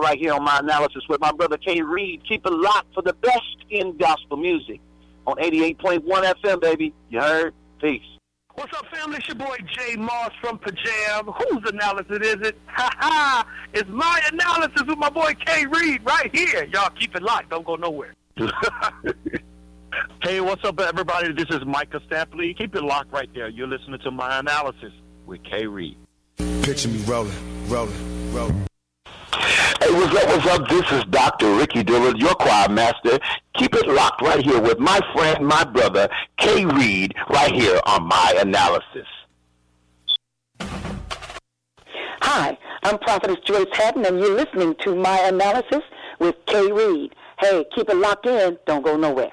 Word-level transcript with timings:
right 0.00 0.18
here 0.18 0.32
on 0.32 0.44
my 0.44 0.58
analysis 0.58 1.02
with 1.08 1.20
my 1.20 1.32
brother 1.32 1.56
K. 1.56 1.82
Reed. 1.82 2.22
Keep 2.28 2.46
it 2.46 2.52
locked 2.52 2.94
for 2.94 3.02
the 3.02 3.12
best 3.14 3.56
in 3.70 3.96
gospel 3.96 4.36
music 4.36 4.80
on 5.26 5.36
88.1 5.36 6.00
FM, 6.02 6.60
baby. 6.60 6.94
You 7.10 7.20
heard? 7.20 7.54
Peace. 7.80 8.02
What's 8.54 8.76
up, 8.76 8.86
family? 8.94 9.16
It's 9.16 9.28
your 9.28 9.36
boy 9.36 9.56
J. 9.66 9.96
Moss 9.96 10.30
from 10.40 10.58
PAJAM. 10.58 11.34
Whose 11.36 11.70
analysis 11.70 12.18
is 12.20 12.48
it? 12.48 12.56
Ha 12.66 12.90
ha! 12.98 13.46
It's 13.72 13.88
my 13.88 14.20
analysis 14.30 14.82
with 14.86 14.98
my 14.98 15.08
boy 15.08 15.32
K. 15.46 15.66
Reed 15.66 16.02
right 16.04 16.34
here. 16.34 16.64
Y'all 16.64 16.90
keep 16.90 17.16
it 17.16 17.22
locked. 17.22 17.48
Don't 17.48 17.64
go 17.64 17.76
nowhere. 17.76 18.14
hey, 20.22 20.40
what's 20.40 20.64
up, 20.64 20.78
everybody? 20.80 21.32
This 21.32 21.46
is 21.48 21.64
Micah 21.64 22.00
Stampley. 22.10 22.56
Keep 22.56 22.76
it 22.76 22.82
locked 22.82 23.10
right 23.10 23.28
there. 23.34 23.48
You're 23.48 23.68
listening 23.68 24.00
to 24.00 24.10
my 24.10 24.38
analysis 24.38 24.92
with 25.26 25.42
K. 25.44 25.66
Reed. 25.66 25.96
Picture 26.62 26.88
me 26.88 27.02
rolling, 27.04 27.68
rolling, 27.68 28.34
rolling. 28.34 28.66
Hey, 29.92 29.98
what's 29.98 30.16
up, 30.16 30.26
what's 30.26 30.46
up? 30.46 30.68
This 30.70 30.90
is 30.92 31.04
Dr. 31.10 31.54
Ricky 31.54 31.82
Dillard, 31.82 32.18
your 32.18 32.34
choir 32.36 32.66
master. 32.70 33.18
Keep 33.52 33.74
it 33.74 33.86
locked 33.86 34.22
right 34.22 34.42
here 34.42 34.58
with 34.58 34.78
my 34.78 34.98
friend, 35.12 35.46
my 35.46 35.64
brother, 35.64 36.08
K. 36.38 36.64
Reed, 36.64 37.14
right 37.28 37.52
here 37.52 37.78
on 37.84 38.04
My 38.04 38.34
Analysis. 38.40 39.06
Hi, 42.22 42.56
I'm 42.84 42.96
Prophetess 43.00 43.36
Joyce 43.44 43.66
Haddon, 43.74 44.06
and 44.06 44.18
you're 44.18 44.34
listening 44.34 44.76
to 44.80 44.96
My 44.96 45.18
Analysis 45.24 45.82
with 46.18 46.36
K. 46.46 46.72
Reed. 46.72 47.14
Hey, 47.38 47.62
keep 47.74 47.90
it 47.90 47.96
locked 47.96 48.24
in. 48.24 48.56
Don't 48.64 48.82
go 48.82 48.96
nowhere. 48.96 49.32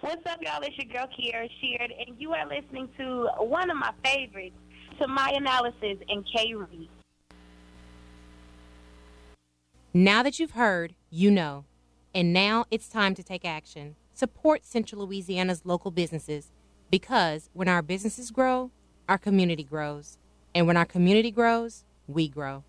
What's 0.00 0.26
up, 0.26 0.42
y'all? 0.42 0.60
It's 0.62 0.76
your 0.76 0.92
girl, 0.92 1.06
Kierra 1.16 1.48
Sheard, 1.60 1.92
and 2.04 2.20
you 2.20 2.32
are 2.32 2.48
listening 2.48 2.88
to 2.98 3.28
one 3.38 3.70
of 3.70 3.76
my 3.76 3.92
favorites, 4.04 4.56
to 5.00 5.06
My 5.06 5.30
Analysis 5.36 5.98
and 6.08 6.26
K. 6.34 6.54
Reed. 6.54 6.88
Now 9.94 10.22
that 10.22 10.38
you've 10.38 10.52
heard, 10.52 10.94
you 11.10 11.30
know. 11.30 11.66
And 12.14 12.32
now 12.32 12.64
it's 12.70 12.88
time 12.88 13.14
to 13.14 13.22
take 13.22 13.44
action. 13.44 13.96
Support 14.14 14.64
Central 14.64 15.02
Louisiana's 15.02 15.66
local 15.66 15.90
businesses 15.90 16.50
because 16.90 17.50
when 17.52 17.68
our 17.68 17.82
businesses 17.82 18.30
grow, 18.30 18.70
our 19.06 19.18
community 19.18 19.64
grows. 19.64 20.16
And 20.54 20.66
when 20.66 20.78
our 20.78 20.86
community 20.86 21.30
grows, 21.30 21.84
we 22.06 22.26
grow. 22.28 22.64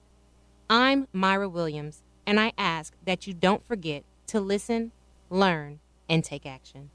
I'm 0.69 1.07
Myra 1.13 1.47
Williams, 1.47 2.03
and 2.25 2.41
I 2.41 2.51
ask 2.57 2.93
that 3.05 3.25
you 3.25 3.33
don't 3.33 3.65
forget 3.65 4.03
to 4.27 4.41
listen, 4.41 4.91
learn, 5.29 5.79
and 6.09 6.25
take 6.25 6.45
action. 6.45 6.89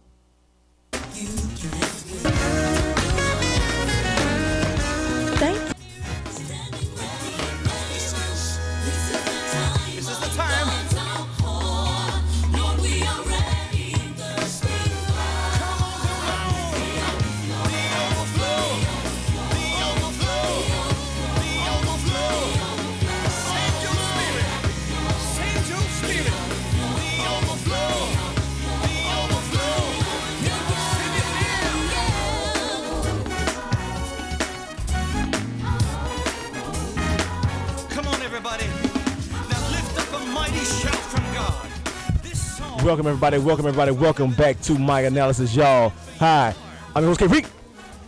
Welcome 42.88 43.06
everybody, 43.06 43.36
welcome 43.36 43.66
everybody, 43.66 43.90
welcome 43.92 44.32
back 44.32 44.62
to 44.62 44.78
my 44.78 45.02
analysis, 45.02 45.54
y'all. 45.54 45.92
Hi, 46.20 46.54
I'm 46.96 47.02
your 47.02 47.14
host 47.14 47.20
K. 47.20 47.44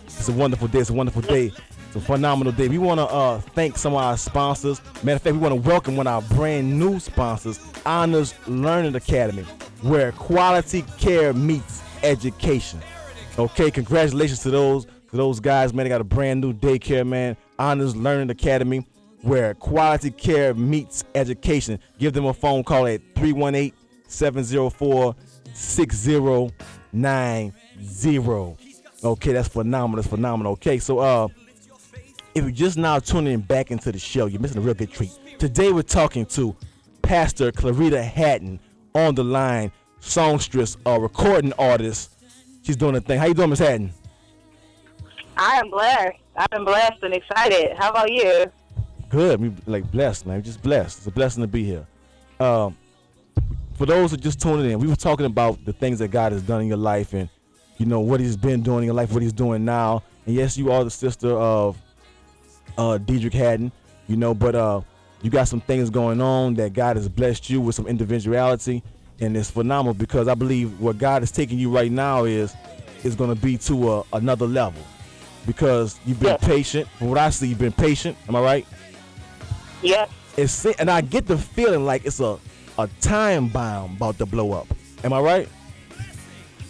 It's 0.07 0.27
a 0.27 0.33
wonderful 0.33 0.69
day, 0.69 0.79
it's 0.79 0.89
a 0.89 0.95
wonderful 0.95 1.21
day. 1.21 1.53
It's 1.89 1.97
a 1.97 2.01
phenomenal 2.01 2.51
day. 2.55 2.67
We 2.67 2.79
want 2.79 2.99
to 2.99 3.05
uh, 3.05 3.41
thank 3.41 3.77
some 3.77 3.93
of 3.93 3.99
our 3.99 4.17
sponsors. 4.17 4.81
Matter 5.03 5.17
of 5.17 5.23
fact, 5.23 5.35
we 5.35 5.39
want 5.39 5.55
to 5.55 5.69
welcome 5.69 5.97
one 5.99 6.07
of 6.07 6.25
our 6.25 6.35
brand 6.35 6.79
new 6.79 6.99
sponsors, 6.99 7.61
Honors 7.85 8.33
Learning 8.49 8.95
Academy, 8.95 9.43
where 9.83 10.13
quality 10.13 10.81
care 10.97 11.35
meets 11.35 11.83
education. 12.03 12.81
Okay, 13.39 13.71
congratulations 13.71 14.41
to 14.45 14.51
those 14.51 14.87
to 14.87 15.17
those 15.19 15.41
guys, 15.41 15.75
man. 15.75 15.85
They 15.85 15.91
got 15.91 16.01
a 16.01 16.05
brand 16.05 16.41
new 16.41 16.55
daycare, 16.55 17.07
man. 17.07 17.37
Honors 17.59 17.95
Learning 17.95 18.31
Academy, 18.31 18.87
where 19.21 19.53
quality 19.53 20.11
care 20.11 20.55
meets 20.55 21.05
education. 21.15 21.79
Give 21.99 22.15
them 22.15 22.25
a 22.25 22.33
phone 22.33 22.65
call 22.65 22.87
at 22.87 23.03
318 23.15 23.75
704 24.11 25.15
6090. 25.55 27.53
Okay, 29.03 29.33
that's 29.33 29.49
phenomenal. 29.49 29.97
That's 29.97 30.09
phenomenal. 30.09 30.53
Okay, 30.53 30.79
so 30.79 30.99
uh 30.99 31.29
if 32.35 32.45
you're 32.45 32.53
just 32.53 32.77
now 32.77 32.99
tuning 32.99 33.41
back 33.41 33.71
into 33.71 33.91
the 33.91 33.99
show, 33.99 34.27
you're 34.27 34.41
missing 34.41 34.59
a 34.59 34.61
real 34.61 34.75
good 34.75 34.93
treat. 34.93 35.11
Today 35.39 35.73
we're 35.73 35.83
talking 35.83 36.27
to 36.27 36.55
Pastor 37.03 37.51
Clarita 37.51 38.03
Haddon 38.03 38.61
on 38.95 39.15
the 39.15 39.25
line, 39.25 39.73
songstress, 40.01 40.77
a 40.87 41.01
recording 41.01 41.53
artist. 41.55 42.15
She's 42.63 42.77
doing 42.77 42.95
a 42.97 43.01
thing. 43.01 43.19
How 43.19 43.27
you 43.27 43.35
doing, 43.35 43.51
Miss 43.51 43.59
Haddon? 43.59 43.93
I 45.37 45.57
am 45.59 45.71
blessed. 45.71 46.19
I've 46.37 46.51
been 46.51 46.65
blessed 46.65 47.03
and 47.03 47.15
excited. 47.15 47.77
How 47.79 47.91
about 47.91 48.13
you? 48.13 48.47
Good. 49.09 49.41
We 49.41 49.53
like 49.67 49.91
blessed, 49.91 50.27
man. 50.27 50.43
Just 50.43 50.63
blessed. 50.63 50.99
It's 50.99 51.07
a 51.07 51.11
blessing 51.11 51.43
to 51.43 51.49
be 51.49 51.65
here. 51.65 51.87
Um, 52.39 52.77
for 53.81 53.87
those 53.87 54.11
who 54.11 54.19
just 54.19 54.39
tuning 54.39 54.71
in, 54.71 54.79
we 54.79 54.87
were 54.87 54.95
talking 54.95 55.25
about 55.25 55.65
the 55.65 55.73
things 55.73 55.99
that 56.01 56.09
God 56.09 56.33
has 56.33 56.43
done 56.43 56.61
in 56.61 56.67
your 56.69 56.77
life 56.77 57.15
and 57.15 57.31
you 57.79 57.87
know 57.87 58.01
what 58.01 58.21
He's 58.21 58.37
been 58.37 58.61
doing 58.61 58.81
in 58.81 58.85
your 58.85 58.95
life, 58.95 59.11
what 59.11 59.23
He's 59.23 59.33
doing 59.33 59.65
now. 59.65 60.03
And 60.27 60.35
yes, 60.35 60.59
you 60.59 60.71
are 60.71 60.85
the 60.85 60.91
sister 60.91 61.31
of 61.31 61.79
uh 62.77 62.99
Deitrick 63.01 63.33
Haddon, 63.33 63.73
you 64.07 64.17
know, 64.17 64.35
but 64.35 64.55
uh 64.55 64.83
you 65.23 65.31
got 65.31 65.49
some 65.49 65.63
things 65.63 65.89
going 65.89 66.21
on 66.21 66.53
that 66.57 66.75
God 66.75 66.97
has 66.97 67.09
blessed 67.09 67.49
you 67.49 67.59
with 67.63 67.75
some 67.75 67.87
individuality 67.87 68.83
and 69.19 69.35
it's 69.35 69.51
phenomenal 69.51 69.95
because 69.95 70.29
I 70.29 70.35
believe 70.35 70.79
what 70.79 70.99
God 70.99 71.23
is 71.23 71.31
taking 71.31 71.59
you 71.59 71.71
right 71.75 71.91
now 71.91 72.25
is 72.25 72.55
is 73.03 73.15
going 73.15 73.35
to 73.35 73.41
be 73.41 73.57
to 73.57 73.93
a, 73.95 74.05
another 74.13 74.47
level 74.47 74.83
because 75.47 75.99
you've 76.05 76.21
been 76.21 76.37
Yes. 76.39 76.45
patient. 76.45 76.87
From 76.99 77.09
what 77.09 77.17
I 77.17 77.31
see, 77.31 77.49
you've 77.49 77.59
been 77.59 77.73
patient. 77.73 78.15
Am 78.29 78.37
I 78.37 78.43
right? 78.43 78.67
Yes. 79.83 80.11
It's 80.37 80.67
and 80.67 80.91
I 80.91 81.01
get 81.01 81.27
the 81.27 81.39
feeling 81.39 81.87
like 81.87 82.05
it's 82.05 82.21
a 82.21 82.39
a 82.83 82.89
time 83.01 83.49
bomb 83.49 83.97
about 83.97 84.19
to 84.19 84.27
blow 84.27 84.53
up. 84.53 84.67
Am 85.05 85.13
I 85.13 85.21
right? 85.21 85.49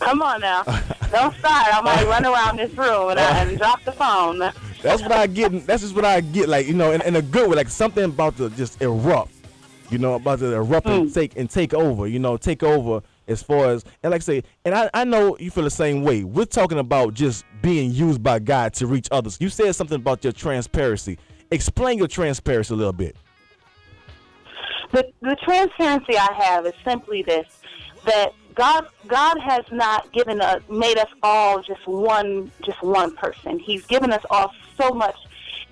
Come 0.01 0.23
on 0.23 0.41
now. 0.41 0.63
Don't 1.13 1.35
start. 1.37 1.75
I 1.75 1.81
might 1.83 2.07
run 2.07 2.25
around 2.25 2.57
this 2.57 2.73
room 2.73 3.11
and, 3.11 3.21
I, 3.21 3.39
and 3.43 3.59
drop 3.59 3.85
the 3.85 3.93
phone. 3.93 4.39
That's 4.39 5.03
what 5.03 5.13
I 5.13 5.27
get. 5.27 5.67
That's 5.67 5.83
just 5.83 5.95
what 5.95 6.07
I 6.07 6.21
get. 6.21 6.49
Like 6.49 6.67
you 6.67 6.75
know, 6.75 6.93
in, 6.93 7.03
in 7.03 7.17
a 7.17 7.23
good 7.23 7.49
way. 7.49 7.57
Like 7.57 7.69
something 7.69 8.05
about 8.05 8.37
to 8.39 8.49
just 8.51 8.81
erupt. 8.81 9.33
You 9.91 9.99
know, 9.99 10.15
about 10.15 10.39
to 10.39 10.55
erupt 10.55 10.87
and 10.87 11.09
mm. 11.09 11.15
take 11.15 11.37
and 11.37 11.51
take 11.51 11.75
over. 11.75 12.07
You 12.07 12.19
know, 12.19 12.37
take 12.37 12.63
over 12.63 13.03
as 13.29 13.43
far 13.43 13.71
as 13.71 13.85
and 14.03 14.11
like 14.11 14.23
I 14.23 14.25
say. 14.25 14.43
And 14.65 14.75
I 14.75 14.89
I 14.95 15.05
know 15.05 15.37
you 15.39 15.51
feel 15.51 15.65
the 15.65 15.71
same 15.71 16.03
way. 16.03 16.25
We're 16.25 16.47
talking 16.47 16.79
about 16.79 17.13
just 17.13 17.45
being 17.61 17.91
used 17.93 18.23
by 18.23 18.39
God 18.39 18.73
to 18.75 18.87
reach 18.87 19.09
others. 19.11 19.37
You 19.39 19.51
said 19.51 19.75
something 19.75 19.97
about 19.97 20.25
your 20.25 20.33
transparency. 20.33 21.19
Explain 21.51 21.99
your 21.99 22.09
transparency 22.09 22.73
a 22.73 22.77
little 22.77 22.93
bit. 22.93 23.17
The, 24.93 25.09
the 25.21 25.37
transparency 25.37 26.17
I 26.17 26.33
have 26.33 26.67
is 26.67 26.75
simply 26.85 27.23
this: 27.23 27.47
that 28.05 28.33
God 28.55 28.87
God 29.07 29.39
has 29.41 29.65
not 29.71 30.13
given 30.13 30.41
us 30.41 30.63
made 30.69 30.99
us 30.99 31.09
all 31.23 31.63
just 31.63 31.87
one 31.87 32.51
just 32.63 32.83
one 32.83 33.15
person. 33.17 33.59
He's 33.59 33.87
given 33.87 34.13
us 34.13 34.25
all 34.31 34.53
so 34.77 34.91
much, 34.91 35.17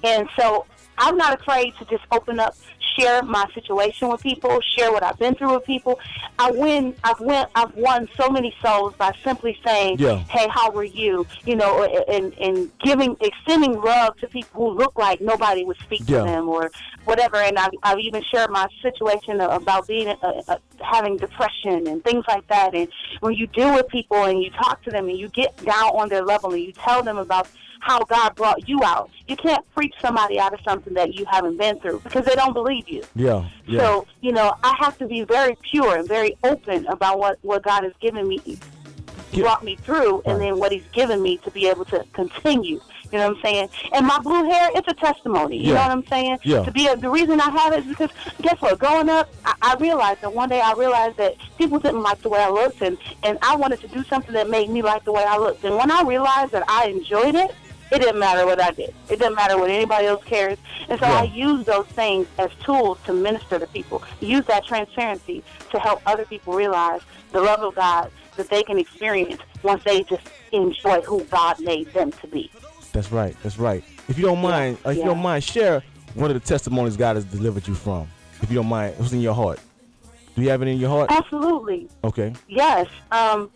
and 0.04 0.28
so 0.38 0.66
I'm 0.98 1.16
not 1.16 1.40
afraid 1.40 1.74
to 1.78 1.84
just 1.86 2.04
open 2.12 2.40
up, 2.40 2.56
share 2.98 3.22
my 3.22 3.46
situation 3.54 4.08
with 4.08 4.20
people, 4.20 4.58
share 4.76 4.90
what 4.92 5.02
I've 5.02 5.18
been 5.18 5.34
through 5.34 5.54
with 5.54 5.64
people. 5.64 5.98
I 6.38 6.50
win. 6.50 6.94
I've 7.04 7.20
win. 7.20 7.46
I've 7.54 7.74
won 7.74 8.08
so 8.20 8.28
many 8.28 8.54
souls 8.64 8.94
by 8.98 9.12
simply 9.24 9.56
saying, 9.64 9.98
Yeah. 9.98 10.16
"Hey, 10.28 10.48
how 10.50 10.70
are 10.72 10.84
you?" 10.84 11.26
You 11.44 11.56
know, 11.56 11.84
and 11.84 12.34
and 12.38 12.70
giving 12.80 13.16
extending 13.20 13.80
love 13.80 14.16
to 14.18 14.26
people 14.28 14.70
who 14.72 14.78
look 14.78 14.98
like 14.98 15.20
nobody 15.20 15.64
would 15.64 15.78
speak 15.84 16.02
Yeah. 16.06 16.18
to 16.18 16.24
them 16.24 16.48
or 16.48 16.70
whatever. 17.04 17.36
And 17.36 17.58
I've, 17.58 17.70
I've 17.82 17.98
even 18.00 18.22
shared 18.32 18.50
my 18.50 18.66
situation 18.82 19.40
about 19.40 19.86
being 19.86 20.08
uh, 20.08 20.42
uh, 20.48 20.56
having 20.80 21.16
depression 21.16 21.86
and 21.86 22.02
things 22.04 22.24
like 22.28 22.46
that. 22.48 22.74
And 22.74 22.88
when 23.20 23.34
you 23.34 23.46
deal 23.46 23.74
with 23.74 23.88
people 23.88 24.24
and 24.24 24.42
you 24.42 24.50
talk 24.50 24.82
to 24.84 24.90
them 24.90 25.08
and 25.08 25.18
you 25.18 25.28
get 25.28 25.56
down 25.64 25.90
on 25.96 26.08
their 26.08 26.24
level 26.24 26.52
and 26.52 26.62
you 26.62 26.72
tell 26.72 27.02
them 27.02 27.18
about 27.18 27.48
how 27.80 28.00
God 28.04 28.34
brought 28.34 28.68
you 28.68 28.82
out, 28.82 29.10
you 29.26 29.36
can't 29.36 29.64
preach 29.74 29.94
somebody 30.02 30.38
out 30.38 30.52
of 30.52 30.60
something 30.64 30.94
that 30.94 31.14
you 31.14 31.24
haven't 31.26 31.58
been 31.58 31.78
through 31.80 32.00
because 32.00 32.24
they 32.24 32.34
don't 32.34 32.52
believe 32.52 32.88
you. 32.88 33.02
Yeah. 33.14 33.48
Yeah. 33.66 33.80
So, 33.80 34.06
you 34.20 34.32
know, 34.32 34.54
I 34.62 34.74
have 34.80 34.98
to 34.98 35.06
be 35.06 35.22
very 35.22 35.56
pure 35.70 35.96
and 35.98 36.08
very 36.08 36.36
open 36.42 36.86
about 36.86 37.18
what, 37.18 37.38
what 37.42 37.62
God 37.62 37.84
has 37.84 37.92
given 38.00 38.26
me, 38.26 38.58
brought 39.32 39.62
me 39.64 39.76
through, 39.76 40.22
and 40.26 40.40
then 40.40 40.58
what 40.58 40.72
He's 40.72 40.86
given 40.92 41.22
me 41.22 41.38
to 41.38 41.50
be 41.50 41.68
able 41.68 41.84
to 41.86 42.04
continue. 42.12 42.80
You 43.10 43.18
know 43.18 43.28
what 43.28 43.36
I'm 43.38 43.42
saying? 43.44 43.68
And 43.92 44.06
my 44.06 44.18
blue 44.20 44.44
hair, 44.50 44.70
it's 44.74 44.88
a 44.88 44.94
testimony. 44.94 45.56
You 45.56 45.68
Yeah. 45.68 45.74
know 45.74 45.80
what 45.82 45.90
I'm 45.92 46.04
saying? 46.10 46.38
Yeah. 46.44 46.62
To 46.64 46.70
be 46.72 46.86
a, 46.88 46.96
the 46.96 47.08
reason 47.10 47.40
I 47.40 47.50
have 47.50 47.72
it 47.72 47.80
is 47.80 47.86
because 47.88 48.10
guess 48.42 48.56
what? 48.60 48.78
Growing 48.78 49.08
up, 49.08 49.28
I, 49.44 49.54
I 49.62 49.76
realized 49.80 50.20
that 50.20 50.34
one 50.34 50.48
day 50.48 50.60
I 50.60 50.72
realized 50.74 51.16
that 51.18 51.34
people 51.56 51.78
didn't 51.78 52.02
like 52.02 52.22
the 52.22 52.28
way 52.28 52.40
I 52.40 52.50
looked, 52.50 52.82
and 52.82 52.98
and 53.22 53.38
I 53.42 53.56
wanted 53.56 53.80
to 53.80 53.88
do 53.88 54.04
something 54.10 54.34
that 54.34 54.50
made 54.50 54.68
me 54.70 54.82
like 54.82 55.04
the 55.04 55.12
way 55.12 55.24
I 55.26 55.38
looked. 55.38 55.64
And 55.64 55.76
when 55.76 55.90
I 55.90 56.02
realized 56.02 56.52
that 56.52 56.64
I 56.68 56.88
enjoyed 56.88 57.34
it, 57.34 57.50
it 57.90 58.00
didn't 58.02 58.18
matter 58.20 58.44
what 58.44 58.60
I 58.60 58.70
did. 58.72 58.90
It 59.08 59.18
didn't 59.18 59.36
matter 59.36 59.56
what 59.56 59.70
anybody 59.70 60.06
else 60.06 60.22
cares. 60.24 60.58
And 60.90 61.00
so 61.00 61.06
Yeah. 61.06 61.20
I 61.20 61.22
use 61.24 61.64
those 61.64 61.86
things 61.96 62.26
as 62.38 62.50
tools 62.66 62.98
to 63.06 63.14
minister 63.14 63.58
to 63.58 63.66
people. 63.68 64.02
Use 64.20 64.42
that 64.48 64.66
transparency 64.66 65.42
to 65.72 65.78
help 65.78 66.02
other 66.04 66.26
people 66.26 66.52
realize 66.52 67.00
the 67.32 67.40
love 67.40 67.60
of 67.62 67.74
God 67.74 68.10
that 68.36 68.50
they 68.50 68.62
can 68.62 68.78
experience 68.78 69.40
once 69.62 69.82
they 69.86 70.02
just 70.04 70.22
enjoy 70.52 71.00
who 71.02 71.24
God 71.30 71.58
made 71.60 71.92
them 71.94 72.12
to 72.20 72.26
be. 72.28 72.50
That's 72.98 73.12
right. 73.12 73.36
That's 73.44 73.60
right. 73.60 73.84
If 74.08 74.18
you 74.18 74.24
don't 74.24 74.42
mind, 74.42 74.76
uh, 74.84 74.90
if 74.90 74.96
you 74.96 75.04
don't 75.04 75.22
mind, 75.22 75.44
share 75.44 75.84
one 76.14 76.32
of 76.32 76.34
the 76.34 76.44
testimonies 76.44 76.96
God 76.96 77.14
has 77.14 77.24
delivered 77.24 77.68
you 77.68 77.74
from. 77.76 78.08
If 78.42 78.50
you 78.50 78.56
don't 78.56 78.66
mind, 78.66 78.98
what's 78.98 79.12
in 79.12 79.20
your 79.20 79.34
heart? 79.34 79.60
Do 80.34 80.42
you 80.42 80.50
have 80.50 80.62
it 80.62 80.66
in 80.66 80.78
your 80.78 80.90
heart? 80.90 81.08
Absolutely. 81.12 81.88
Okay. 82.02 82.32
Yes. 82.48 82.88
Um, 83.12 83.52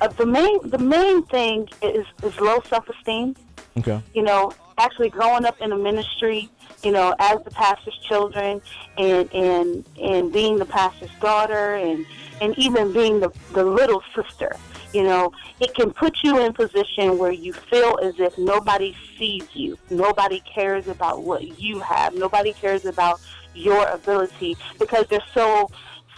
uh, 0.00 0.06
the 0.06 0.26
main 0.26 0.60
the 0.70 0.78
main 0.78 1.24
thing 1.24 1.68
is 1.82 2.06
is 2.22 2.38
low 2.38 2.60
self 2.68 2.88
esteem. 2.88 3.34
Okay. 3.78 4.00
You 4.14 4.22
know, 4.22 4.52
actually 4.78 5.10
growing 5.10 5.44
up 5.44 5.60
in 5.60 5.72
a 5.72 5.76
ministry, 5.76 6.48
you 6.84 6.92
know, 6.92 7.16
as 7.18 7.42
the 7.42 7.50
pastor's 7.50 7.98
children, 8.08 8.62
and 8.96 9.28
and 9.34 9.84
and 10.00 10.32
being 10.32 10.58
the 10.58 10.66
pastor's 10.66 11.10
daughter, 11.20 11.74
and 11.74 12.06
and 12.40 12.56
even 12.56 12.92
being 12.92 13.18
the 13.18 13.32
the 13.54 13.64
little 13.64 14.04
sister. 14.14 14.54
You 14.92 15.04
know, 15.04 15.32
it 15.60 15.74
can 15.74 15.92
put 15.92 16.18
you 16.22 16.44
in 16.44 16.52
position 16.52 17.18
where 17.18 17.32
you 17.32 17.52
feel 17.52 17.98
as 18.02 18.14
if 18.18 18.36
nobody 18.36 18.94
sees 19.18 19.44
you, 19.54 19.78
nobody 19.90 20.40
cares 20.40 20.86
about 20.86 21.22
what 21.22 21.58
you 21.58 21.80
have, 21.80 22.14
nobody 22.14 22.52
cares 22.52 22.84
about 22.84 23.20
your 23.54 23.86
ability 23.88 24.56
because 24.78 25.06
they're 25.08 25.20
so 25.34 25.70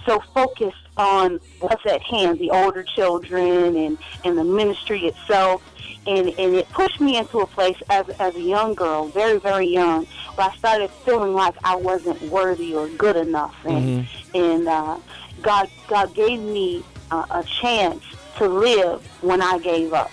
so 0.07 0.21
focused 0.35 0.77
on 0.97 1.41
what's 1.61 1.85
at 1.87 2.03
hand, 2.03 2.39
the 2.39 2.51
older 2.51 2.83
children 2.83 3.77
and, 3.77 3.99
and 4.25 4.37
the 4.37 4.45
ministry 4.45 5.07
itself. 5.07 5.63
And, 6.07 6.29
and 6.39 6.55
it 6.55 6.69
pushed 6.71 7.01
me 7.01 7.17
into 7.17 7.39
a 7.39 7.47
place 7.47 7.79
as, 7.89 8.07
as 8.21 8.35
a 8.35 8.41
young 8.41 8.75
girl, 8.75 9.09
very, 9.09 9.39
very 9.39 9.67
young, 9.67 10.05
where 10.35 10.51
I 10.51 10.57
started 10.57 10.91
feeling 11.05 11.33
like 11.33 11.55
I 11.65 11.77
wasn't 11.77 12.21
worthy 12.23 12.75
or 12.75 12.89
good 12.89 13.17
enough. 13.17 13.55
And, 13.65 14.07
and 14.35 14.69
uh, 14.69 14.99
God, 15.41 15.71
God 15.89 16.15
gave 16.15 16.41
me 16.41 16.85
uh, 17.11 17.25
a 17.31 17.43
chance 17.63 18.05
to 18.39 18.49
live 18.49 19.03
when 19.21 19.41
I 19.43 19.59
gave 19.59 19.93
up. 19.93 20.11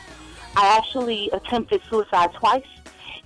I 0.56 0.78
actually 0.78 1.30
attempted 1.32 1.82
suicide 1.90 2.32
twice. 2.34 2.66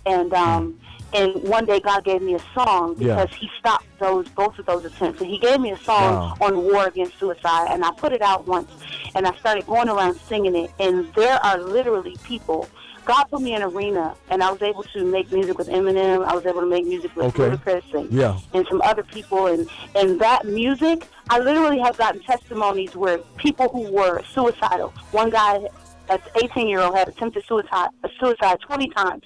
And 0.05 0.33
um, 0.33 0.79
and 1.13 1.33
one 1.43 1.65
day 1.65 1.79
God 1.79 2.03
gave 2.03 2.21
me 2.21 2.35
a 2.35 2.43
song 2.53 2.95
Yeah. 2.99 3.15
because 3.23 3.35
He 3.39 3.49
stopped 3.59 3.85
those 3.99 4.27
both 4.29 4.59
of 4.59 4.65
those 4.65 4.85
attempts. 4.85 5.21
And 5.21 5.29
He 5.29 5.39
gave 5.39 5.59
me 5.59 5.71
a 5.71 5.77
song 5.79 6.15
Wow. 6.15 6.37
on 6.41 6.57
war 6.63 6.85
against 6.87 7.17
suicide, 7.19 7.67
and 7.71 7.83
I 7.83 7.91
put 7.97 8.13
it 8.13 8.21
out 8.21 8.47
once, 8.47 8.69
and 9.15 9.25
I 9.25 9.35
started 9.37 9.65
going 9.65 9.89
around 9.89 10.19
singing 10.29 10.55
it. 10.55 10.71
And 10.79 11.11
there 11.15 11.43
are 11.43 11.57
literally 11.59 12.17
people. 12.23 12.69
God 13.05 13.25
put 13.25 13.41
me 13.41 13.53
in 13.53 13.61
arena, 13.61 14.15
and 14.29 14.41
I 14.41 14.51
was 14.51 14.61
able 14.61 14.83
to 14.83 15.05
make 15.05 15.31
music 15.31 15.57
with 15.57 15.67
Eminem. 15.69 16.25
I 16.25 16.33
was 16.35 16.45
able 16.45 16.61
to 16.61 16.67
make 16.67 16.85
music 16.85 17.15
with 17.15 17.27
Okay. 17.27 17.55
Ludacris 17.55 17.93
and, 17.93 18.11
Yeah. 18.11 18.37
and 18.53 18.65
some 18.67 18.81
other 18.83 19.03
people. 19.03 19.45
And 19.47 19.69
and 19.93 20.19
that 20.19 20.45
music, 20.45 21.07
I 21.29 21.39
literally 21.39 21.79
have 21.79 21.97
gotten 21.97 22.21
testimonies 22.23 22.95
where 22.95 23.19
people 23.37 23.69
who 23.69 23.91
were 23.91 24.23
suicidal. 24.33 24.91
One 25.11 25.29
guy, 25.29 25.67
that's 26.07 26.27
18 26.43 26.67
year 26.67 26.81
old, 26.81 26.95
had 26.95 27.07
attempted 27.07 27.45
suicide 27.45 27.89
suicide 28.19 28.59
20 28.61 28.89
times. 28.89 29.23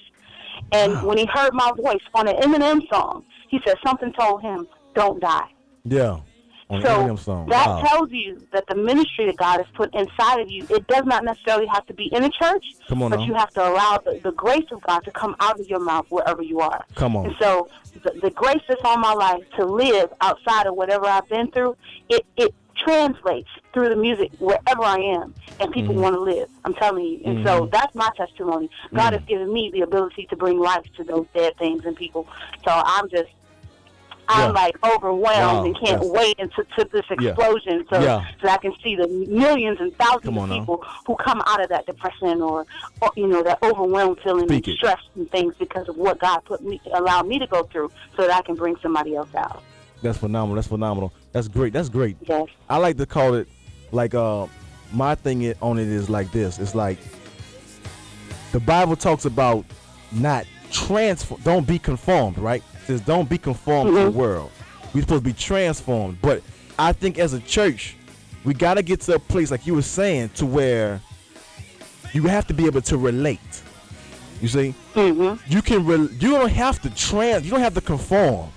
And 0.71 1.01
when 1.03 1.17
he 1.17 1.25
heard 1.33 1.53
my 1.53 1.71
voice 1.75 2.01
on 2.13 2.27
an 2.27 2.35
Eminem 2.37 2.87
song, 2.89 3.23
he 3.47 3.59
said 3.65 3.77
something 3.85 4.11
told 4.13 4.41
him, 4.41 4.67
"Don't 4.93 5.19
die." 5.21 5.47
Yeah. 5.85 6.17
On 6.71 6.81
So 6.83 6.87
Eminem 6.89 7.17
song. 7.17 7.47
that 7.49 7.67
wow. 7.67 7.81
tells 7.83 8.11
you 8.11 8.45
that 8.53 8.65
the 8.67 8.75
ministry 8.75 9.25
that 9.25 9.37
God 9.37 9.57
has 9.57 9.65
put 9.73 9.93
inside 9.95 10.39
of 10.39 10.49
you, 10.51 10.67
it 10.69 10.85
does 10.87 11.03
not 11.05 11.23
necessarily 11.23 11.65
have 11.67 11.85
to 11.87 11.93
be 11.95 12.09
in 12.13 12.23
a 12.23 12.29
church, 12.29 12.63
Come 12.87 13.01
on 13.03 13.09
but 13.11 13.19
now. 13.21 13.25
you 13.25 13.33
have 13.33 13.51
to 13.53 13.61
allow 13.67 13.97
the, 14.05 14.19
the 14.23 14.31
grace 14.33 14.65
of 14.71 14.81
God 14.81 14.99
to 15.05 15.11
come 15.11 15.35
out 15.39 15.59
of 15.59 15.67
your 15.67 15.79
mouth 15.79 16.05
wherever 16.09 16.43
you 16.43 16.59
are. 16.59 16.85
Come 16.95 17.15
on. 17.15 17.25
And 17.25 17.35
so 17.41 17.69
the, 18.03 18.11
the 18.21 18.29
grace 18.29 18.61
that's 18.67 18.81
on 18.85 19.01
my 19.01 19.13
life 19.13 19.41
to 19.57 19.65
live 19.65 20.11
outside 20.21 20.67
of 20.67 20.75
whatever 20.75 21.05
I've 21.07 21.27
been 21.27 21.49
through, 21.51 21.75
it, 22.07 22.23
it 22.37 22.53
translates 22.77 23.49
through 23.73 23.89
the 23.89 23.95
music 23.95 24.31
wherever 24.39 24.83
I 24.83 24.97
am, 24.99 25.33
and 25.59 25.71
people 25.73 25.93
Mm-hmm. 25.95 26.03
want 26.03 26.15
to 26.15 26.21
live. 26.21 26.49
I'm 26.65 26.73
telling 26.75 27.03
you. 27.05 27.19
And 27.25 27.45
so 27.45 27.67
that's 27.71 27.93
my 27.95 28.09
testimony. 28.15 28.69
God 28.93 29.11
Mm. 29.13 29.17
has 29.17 29.25
given 29.27 29.51
me 29.51 29.69
the 29.73 29.81
ability 29.81 30.27
to 30.29 30.35
bring 30.35 30.59
life 30.59 30.85
to 30.97 31.03
those 31.03 31.25
dead 31.33 31.57
things 31.57 31.83
and 31.85 31.95
people. 31.95 32.27
So 32.63 32.71
I'm 32.71 33.09
just. 33.09 33.29
I'm 34.31 34.53
Yeah. 34.53 34.61
like 34.61 34.75
overwhelmed 34.85 35.25
Wow. 35.57 35.63
and 35.65 35.73
can't 35.75 36.01
That's- 36.01 36.09
wait 36.11 36.35
into 36.37 36.63
to 36.77 36.85
this 36.91 37.03
Yeah. 37.19 37.29
explosion 37.31 37.85
so, 37.91 37.99
Yeah. 37.99 38.21
so 38.41 38.47
I 38.47 38.57
can 38.57 38.73
see 38.83 38.95
the 38.95 39.07
millions 39.07 39.79
and 39.81 39.95
thousands 39.97 40.27
of 40.37 40.49
now. 40.49 40.59
people 40.59 40.83
who 41.07 41.15
come 41.15 41.41
out 41.47 41.61
of 41.61 41.69
that 41.69 41.85
depression 41.87 42.41
or, 42.41 42.65
or 43.01 43.11
you 43.15 43.27
know 43.27 43.41
that 43.43 43.57
overwhelmed 43.63 44.19
feeling 44.23 44.47
Speak 44.47 44.67
and 44.67 44.77
stress 44.77 44.99
and 45.15 45.29
things 45.31 45.55
because 45.57 45.89
of 45.89 45.97
what 45.97 46.19
God 46.19 46.41
put 46.45 46.61
me 46.63 46.79
allowed 46.93 47.27
me 47.27 47.39
to 47.39 47.47
go 47.47 47.63
through 47.63 47.91
so 48.15 48.27
that 48.27 48.31
I 48.37 48.41
can 48.43 48.53
bring 48.55 48.75
somebody 48.83 49.15
else 49.15 49.33
out. 49.35 49.63
That's 50.03 50.17
phenomenal. 50.19 50.55
That's 50.55 50.67
phenomenal. 50.67 51.11
That's 51.31 51.47
great. 51.47 51.73
That's 51.73 51.89
great. 51.89 52.15
Yes. 52.21 52.47
I 52.69 52.77
like 52.77 52.97
to 52.97 53.05
call 53.07 53.33
it 53.33 53.47
like 53.91 54.13
uh 54.13 54.45
my 54.93 55.15
thing 55.15 55.41
it, 55.41 55.57
on 55.61 55.77
it 55.79 55.87
is 55.87 56.09
like 56.09 56.31
this. 56.31 56.59
It's 56.59 56.75
like 56.75 56.99
the 58.51 58.59
Bible 58.59 58.95
talks 58.95 59.25
about 59.25 59.65
not 60.11 60.45
transform 60.71 61.41
don't 61.43 61.65
be 61.67 61.79
conformed, 61.79 62.37
right? 62.37 62.63
Don't 62.97 63.29
be 63.29 63.37
conformed 63.37 63.95
to 63.95 64.05
the 64.05 64.11
world. 64.11 64.51
We're 64.93 65.01
supposed 65.01 65.23
to 65.23 65.29
be 65.29 65.33
transformed. 65.33 66.19
But 66.21 66.41
I 66.77 66.93
think 66.93 67.19
as 67.19 67.33
a 67.33 67.39
church, 67.39 67.95
we 68.43 68.53
gotta 68.53 68.81
get 68.81 69.01
to 69.01 69.15
a 69.15 69.19
place 69.19 69.51
like 69.51 69.67
you 69.67 69.75
were 69.75 69.81
saying 69.81 70.29
to 70.35 70.45
where 70.45 71.01
you 72.13 72.23
have 72.23 72.47
to 72.47 72.53
be 72.53 72.65
able 72.65 72.81
to 72.81 72.97
relate. 72.97 73.39
You 74.41 74.47
see? 74.47 74.73
Mm-hmm. 74.95 75.51
You 75.51 75.61
can 75.61 75.85
re- 75.85 76.09
you 76.19 76.31
don't 76.31 76.49
have 76.49 76.81
to 76.81 76.89
trans 76.89 77.43
you 77.45 77.51
don't 77.51 77.59
have 77.59 77.75
to 77.75 77.81
conform. 77.81 78.49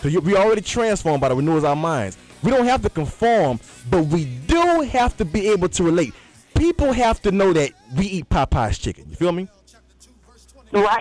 So 0.00 0.08
you, 0.08 0.20
we 0.20 0.36
already 0.36 0.62
transformed 0.62 1.20
by 1.20 1.28
the 1.28 1.36
renewals 1.36 1.62
of 1.62 1.70
our 1.70 1.76
minds. 1.76 2.16
We 2.42 2.50
don't 2.50 2.64
have 2.64 2.82
to 2.82 2.90
conform, 2.90 3.60
but 3.88 4.06
we 4.06 4.24
do 4.24 4.80
have 4.80 5.16
to 5.18 5.24
be 5.24 5.48
able 5.50 5.68
to 5.68 5.84
relate. 5.84 6.12
People 6.56 6.92
have 6.92 7.22
to 7.22 7.30
know 7.30 7.52
that 7.52 7.70
we 7.96 8.06
eat 8.06 8.28
Popeye's 8.28 8.78
chicken. 8.78 9.06
You 9.08 9.16
feel 9.16 9.32
me? 9.32 9.48
Right. 10.72 11.00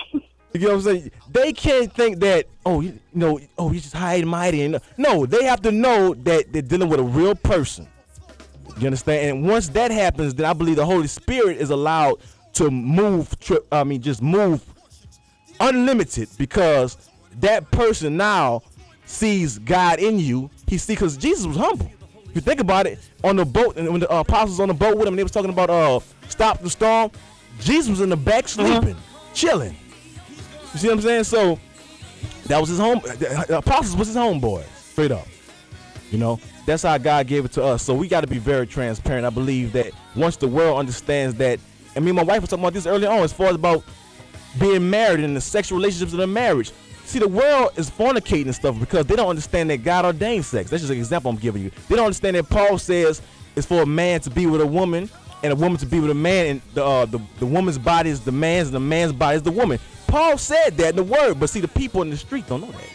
You 0.53 0.59
know 0.61 0.67
what 0.67 0.73
I'm 0.75 0.81
saying? 0.81 1.11
They 1.31 1.53
can't 1.53 1.93
think 1.93 2.19
that 2.19 2.47
oh 2.65 2.81
you, 2.81 2.89
you 2.89 2.99
know 3.13 3.39
oh 3.57 3.69
he's 3.69 3.83
just 3.83 3.95
high 3.95 4.15
and 4.15 4.27
mighty 4.27 4.63
and 4.63 4.79
no 4.97 5.25
they 5.25 5.45
have 5.45 5.61
to 5.61 5.71
know 5.71 6.13
that 6.13 6.51
they're 6.51 6.61
dealing 6.61 6.89
with 6.89 6.99
a 6.99 7.03
real 7.03 7.35
person. 7.35 7.87
You 8.77 8.87
understand? 8.87 9.29
And 9.29 9.47
once 9.47 9.69
that 9.69 9.91
happens, 9.91 10.33
then 10.33 10.45
I 10.45 10.53
believe 10.53 10.75
the 10.75 10.85
Holy 10.85 11.07
Spirit 11.07 11.57
is 11.57 11.69
allowed 11.69 12.19
to 12.53 12.71
move. 12.71 13.39
Tri- 13.39 13.59
I 13.71 13.83
mean, 13.83 14.01
just 14.01 14.21
move 14.21 14.63
unlimited 15.59 16.29
because 16.37 16.97
that 17.39 17.69
person 17.71 18.17
now 18.17 18.63
sees 19.05 19.59
God 19.59 19.99
in 19.99 20.19
you. 20.19 20.49
He 20.67 20.77
sees 20.77 20.95
because 20.95 21.17
Jesus 21.17 21.45
was 21.45 21.57
humble. 21.57 21.91
If 22.25 22.35
you 22.35 22.41
think 22.41 22.59
about 22.61 22.87
it, 22.87 22.99
on 23.23 23.35
the 23.35 23.45
boat 23.45 23.77
and 23.77 23.89
when 23.89 23.99
the 23.99 24.11
uh, 24.11 24.21
apostles 24.21 24.59
on 24.59 24.69
the 24.69 24.73
boat 24.73 24.97
with 24.97 25.07
him, 25.07 25.15
they 25.15 25.23
was 25.23 25.31
talking 25.31 25.49
about 25.49 25.69
uh 25.69 25.99
stop 26.29 26.59
the 26.61 26.69
storm. 26.69 27.11
Jesus 27.59 27.89
was 27.89 28.01
in 28.01 28.09
the 28.09 28.17
back 28.17 28.47
sleeping, 28.47 28.95
chilling. 29.33 29.75
You 30.73 30.79
see 30.79 30.87
what 30.87 30.95
I'm 30.95 31.01
saying? 31.01 31.23
So 31.25 31.59
that 32.47 32.59
was 32.59 32.69
his 32.69 32.79
home. 32.79 32.99
The 33.03 33.45
the 33.47 33.57
apostles 33.57 33.95
was 33.95 34.07
his 34.07 34.17
homeboy, 34.17 34.63
straight 34.91 35.11
up. 35.11 35.27
You 36.11 36.17
know, 36.17 36.39
that's 36.65 36.83
how 36.83 36.97
God 36.97 37.27
gave 37.27 37.45
it 37.45 37.51
to 37.53 37.63
us. 37.63 37.83
So 37.83 37.93
we 37.93 38.07
got 38.07 38.21
to 38.21 38.27
be 38.27 38.37
very 38.37 38.67
transparent. 38.67 39.25
I 39.25 39.29
believe 39.29 39.73
that 39.73 39.91
once 40.15 40.35
the 40.35 40.47
world 40.47 40.77
understands 40.77 41.35
that, 41.35 41.59
and 41.95 42.03
me 42.03 42.11
and 42.11 42.17
my 42.17 42.23
wife 42.23 42.41
was 42.41 42.49
talking 42.49 42.63
about 42.63 42.73
this 42.73 42.85
earlier 42.85 43.09
on, 43.09 43.19
as 43.19 43.31
far 43.31 43.47
as 43.47 43.55
about 43.55 43.83
being 44.59 44.89
married 44.89 45.21
and 45.21 45.35
the 45.35 45.41
sexual 45.41 45.77
relationships 45.77 46.11
in 46.11 46.19
the 46.19 46.27
marriage. 46.27 46.71
See, 47.05 47.19
the 47.19 47.27
world 47.27 47.71
is 47.77 47.89
fornicating 47.89 48.45
and 48.45 48.55
stuff 48.55 48.79
because 48.79 49.05
they 49.05 49.15
don't 49.15 49.29
understand 49.29 49.69
that 49.69 49.83
God 49.83 50.05
ordained 50.05 50.45
sex. 50.45 50.69
That's 50.69 50.83
just 50.83 50.91
an 50.91 50.97
example 50.97 51.31
I'm 51.31 51.37
giving 51.37 51.61
you. 51.61 51.71
They 51.89 51.95
don't 51.95 52.05
understand 52.05 52.35
that 52.35 52.49
Paul 52.49 52.77
says 52.77 53.21
it's 53.55 53.65
for 53.65 53.81
a 53.81 53.85
man 53.85 54.21
to 54.21 54.29
be 54.29 54.45
with 54.45 54.61
a 54.61 54.67
woman 54.67 55.09
and 55.43 55.51
a 55.51 55.55
woman 55.55 55.77
to 55.79 55.85
be 55.85 55.99
with 55.99 56.11
a 56.11 56.15
man, 56.15 56.45
and 56.45 56.61
the 56.73 56.85
uh, 56.85 57.05
the, 57.05 57.19
the 57.39 57.45
woman's 57.45 57.77
body 57.77 58.09
is 58.09 58.21
the 58.21 58.31
man's 58.31 58.67
and 58.67 58.75
the 58.75 58.79
man's 58.79 59.11
body 59.11 59.37
is 59.37 59.43
the 59.43 59.51
woman. 59.51 59.79
Paul 60.11 60.37
said 60.37 60.75
that 60.77 60.89
in 60.89 60.95
the 60.97 61.03
word, 61.03 61.39
but 61.39 61.49
see, 61.49 61.61
the 61.61 61.67
people 61.69 62.01
in 62.01 62.09
the 62.09 62.17
street 62.17 62.45
don't 62.47 62.61
know 62.61 62.71
that. 62.71 62.89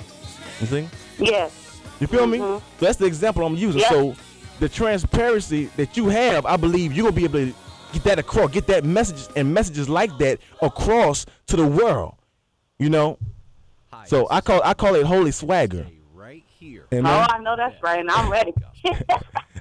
You 0.60 0.66
see? 0.66 0.88
Yes. 1.18 1.80
You 1.98 2.06
feel 2.06 2.26
me? 2.26 2.38
Mhm. 2.38 2.60
So 2.78 2.84
that's 2.84 2.98
the 2.98 3.06
example 3.06 3.44
I'm 3.44 3.56
using. 3.56 3.80
Yeah. 3.80 3.88
So 3.88 4.14
the 4.60 4.68
transparency 4.68 5.66
that 5.76 5.96
you 5.96 6.08
have, 6.08 6.44
I 6.44 6.56
believe 6.56 6.92
you're 6.92 7.04
gonna 7.04 7.16
be 7.16 7.24
able 7.24 7.38
to 7.40 7.54
get 7.92 8.04
that 8.04 8.18
across, 8.18 8.50
get 8.50 8.66
that 8.66 8.84
message 8.84 9.28
and 9.34 9.52
messages 9.52 9.88
like 9.88 10.16
that 10.18 10.40
across 10.60 11.24
to 11.46 11.56
the 11.56 11.66
world. 11.66 12.14
You 12.78 12.90
know? 12.90 13.18
So 14.04 14.28
I 14.30 14.40
call 14.42 14.60
I 14.62 14.74
call 14.74 14.94
it 14.94 15.06
holy 15.06 15.30
swagger. 15.32 15.86
Right 16.14 16.44
here. 16.58 16.86
Oh, 16.92 16.98
I 17.02 17.38
know 17.38 17.56
that's 17.56 17.82
right, 17.82 18.00
and 18.00 18.10
I'm 18.10 18.30
ready. 18.30 18.52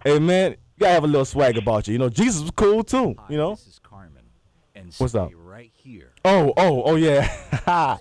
Hey 0.03 0.19
man, 0.19 0.51
you 0.51 0.57
gotta 0.79 0.93
have 0.93 1.03
a 1.03 1.07
little 1.07 1.25
swag 1.25 1.57
about 1.57 1.88
you. 1.88 1.93
You 1.93 2.00
know, 2.00 2.09
Jesus 2.09 2.41
was 2.41 2.51
cool 2.51 2.83
too. 2.83 3.15
You 3.29 3.38
know? 3.38 3.51
This 3.51 3.67
is 3.67 3.79
Carmen. 3.79 4.09
And 4.14 4.14
What's 4.98 5.12
stay 5.12 5.20
up? 5.20 5.32
Right 5.34 5.46
right 5.56 5.72
here. 5.74 6.12
Oh, 6.25 6.54
oh, 6.58 6.84
oh 6.84 6.96
yeah. 6.96 7.30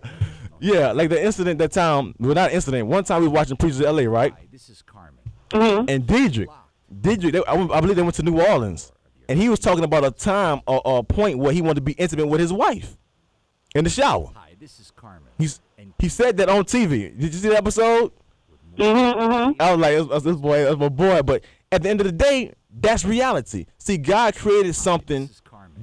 yeah, 0.61 0.93
like 0.93 1.09
the 1.09 1.23
incident 1.25 1.59
that 1.61 1.71
time, 1.71 2.15
well 2.19 2.35
not 2.35 2.53
incident, 2.53 2.89
one 2.89 3.05
time 3.05 3.23
we 3.23 3.29
were 3.29 3.35
watching 3.35 3.57
Preachers 3.57 3.81
of 3.81 3.95
LA, 3.95 4.03
right? 4.03 4.33
Hi, 4.33 4.47
this 4.51 4.69
is 4.69 4.83
Carmen. 4.83 5.21
And 5.89 6.05
Deitrick, 6.05 6.49
Deitrick, 6.93 7.33
they, 7.33 7.45
I, 7.45 7.55
I 7.55 7.81
believe 7.81 7.95
they 7.95 8.03
went 8.03 8.17
to 8.17 8.23
New 8.25 8.41
Orleans. 8.41 8.91
And 9.29 9.39
he 9.39 9.49
was 9.49 9.61
talking 9.61 9.85
about 9.85 10.05
a 10.05 10.11
time 10.11 10.61
or 10.67 10.83
a 10.85 11.03
point 11.03 11.39
where 11.39 11.53
he 11.53 11.63
wanted 11.63 11.77
to 11.77 11.81
be 11.81 11.93
intimate 11.93 12.27
with 12.27 12.41
his 12.41 12.53
wife 12.53 12.99
in 13.75 13.85
the 13.85 13.91
shower. 13.91 14.31
Hi, 14.35 14.55
this 14.59 14.81
is 14.81 14.91
Carmen. 14.91 15.29
He's 15.39 15.61
And 15.79 15.95
he 15.99 16.09
said 16.09 16.37
that 16.39 16.49
on 16.49 16.65
TV. 16.65 17.17
Did 17.19 17.33
you 17.33 17.41
see 17.41 17.49
the 17.49 17.57
episode? 17.57 18.13
Mhm, 18.77 19.15
mhm. 19.15 19.57
I 19.61 19.71
was 19.73 19.81
like, 19.81 19.97
that's, 19.97 20.09
that's 20.09 20.25
this 20.25 20.37
boy, 20.37 20.65
that's 20.65 20.77
my 20.77 20.89
boy. 20.89 21.23
But 21.23 21.45
at 21.71 21.83
the 21.83 21.89
end 21.89 22.01
of 22.01 22.07
the 22.07 22.13
day, 22.13 22.53
that's 22.81 23.05
reality. 23.05 23.67
See, 23.79 23.97
God 23.97 24.35
created 24.35 24.75
something 24.75 25.31